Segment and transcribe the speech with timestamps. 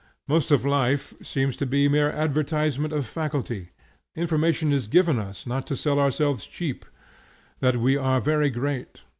[0.27, 3.69] Most of life seems to be mere advertisement of faculty;
[4.15, 6.85] information is given us not to sell ourselves cheap;
[7.59, 9.01] that we are very great.